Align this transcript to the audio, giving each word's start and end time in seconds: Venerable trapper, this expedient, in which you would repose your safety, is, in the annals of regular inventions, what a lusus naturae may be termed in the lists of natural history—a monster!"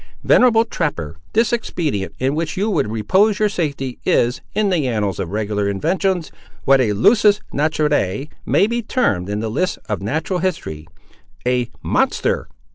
Venerable 0.23 0.65
trapper, 0.65 1.17
this 1.33 1.53
expedient, 1.53 2.15
in 2.17 2.33
which 2.33 2.57
you 2.57 2.71
would 2.71 2.87
repose 2.89 3.37
your 3.37 3.49
safety, 3.49 3.99
is, 4.03 4.41
in 4.55 4.71
the 4.71 4.87
annals 4.87 5.19
of 5.19 5.29
regular 5.29 5.69
inventions, 5.69 6.31
what 6.65 6.81
a 6.81 6.93
lusus 6.93 7.39
naturae 7.53 8.27
may 8.43 8.65
be 8.65 8.81
termed 8.81 9.29
in 9.29 9.41
the 9.41 9.47
lists 9.51 9.77
of 9.87 10.01
natural 10.01 10.39
history—a 10.39 11.69
monster!" 11.83 12.47